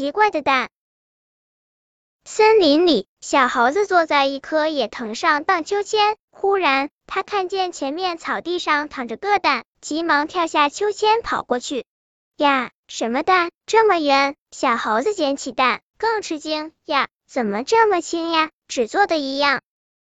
[0.00, 0.70] 奇怪的蛋。
[2.24, 6.16] 森林里，小猴子坐在一棵野藤上荡秋千。
[6.30, 11.84] 忽然，他看见前面草地上躺着个蛋，急忙跳下秋千跑过去。
[12.38, 13.50] 呀，什么蛋？
[13.66, 14.36] 这么圆！
[14.50, 16.72] 小猴子捡起蛋，更吃惊。
[16.86, 18.48] 呀，怎么这么轻呀？
[18.68, 19.60] 纸做的一样。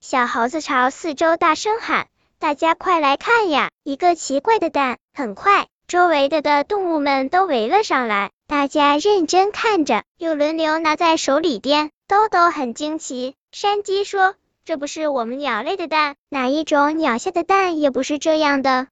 [0.00, 2.08] 小猴子朝四周大声喊
[2.40, 3.70] ：“大家快来看呀！
[3.84, 11.90] 一个奇怪的蛋！”很快，周围的的动物们都围了上来，大家认真看着，又轮流拿在手里掂。
[12.08, 14.34] 豆豆很惊奇，山鸡说
[14.66, 18.88] ：“这不是我们鸟类的蛋，哪一种鸟下的蛋也不是这样的。”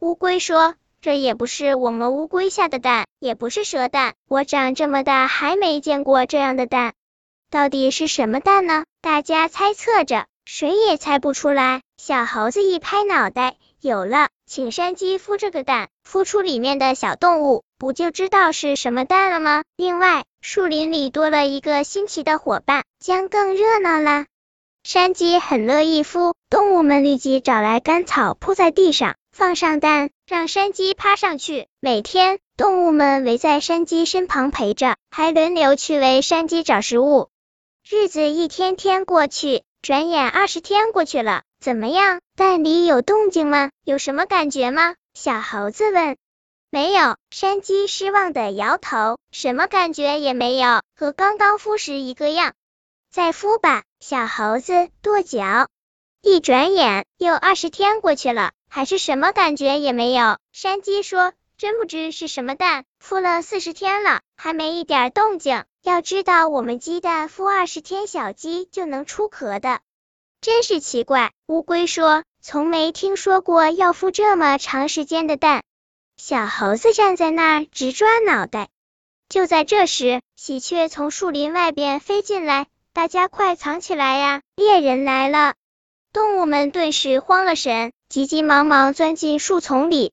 [0.00, 6.94] 乌龟说：“这也不是我们乌龟下的蛋，也不是蛇蛋，我长这么大还没见过这样的蛋，
[7.50, 11.82] 到底是什么蛋呢？”大家猜测着，谁也猜不出来。
[11.98, 19.64] 小猴子一拍脑袋，有了，请山鸡孵这个蛋，孵出里面的小动物，不就知道是什么蛋了吗？
[19.76, 20.24] 另外。
[20.40, 24.26] 树林里多了一个新奇的伙伴，将更热闹了。
[24.84, 31.68] 山鸡很乐意孵，动物们立即找来干草铺在地上，放上蛋，让山鸡趴上去。
[31.80, 37.28] 每天，动物们围在山鸡身旁陪着，还轮流去为山鸡找食物。
[37.88, 41.42] 日子一天天过去，转眼二十天过去了。
[41.58, 42.20] 怎么样？
[42.36, 43.70] 蛋里有动静吗？
[43.84, 44.94] 有什么感觉吗？
[45.12, 46.16] 小猴子问。
[46.70, 52.52] 没有，山鸡失望的摇头，什么感觉也没有，和刚刚孵时一个样。
[53.10, 55.66] 再孵吧，小猴子跺脚。
[56.22, 60.38] 一转眼又二十天过去了，还是什么感觉也没有。
[60.52, 61.32] 山鸡说
[61.62, 65.64] ：“真不知是什么蛋，孵了四十天了，还没一点动静。
[65.84, 69.78] 要知道，我们鸡蛋孵二十天，小鸡就能出壳的，
[70.40, 75.62] 真是奇怪。”乌龟说：“从没听说过要孵这么长时间的蛋。”
[76.18, 78.68] 小猴子站在那儿直抓脑袋。
[79.28, 84.42] 就在这时，喜鹊从树林外边飞进来，大家快藏起来呀！
[84.56, 85.54] 猎人来了！
[86.12, 90.12] 动物们顿时慌了神，急急忙忙钻进树丛里。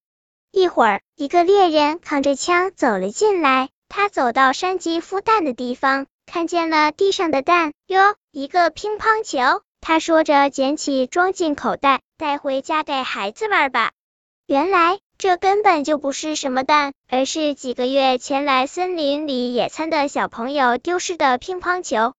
[0.52, 3.70] 一会儿，一个猎人扛着枪走了进来。
[3.88, 9.62] 他走到山鸡孵蛋的地方，看见了地上的蛋，哟，一个乒乓球。
[9.82, 13.92] 他说着，捡起装进口袋，带回家给孩子玩吧。
[14.46, 15.00] 原来。
[15.22, 22.14] 这根本就不是什么蛋，而是几个月前来森林里野餐的小朋友丢失的乒乓球。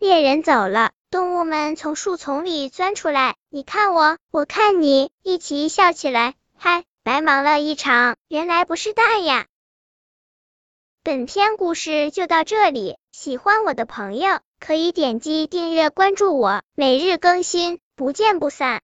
[0.00, 6.34] 猎人走了，动物们从树丛里钻出来，你看我，我看你，一起笑起来。
[6.56, 9.48] 嗨，白忙了一场，原来不是蛋呀。
[11.02, 18.78] 本篇故事就到这里，喜欢我的朋友可以点击订阅关注我，每日更新，不见不散。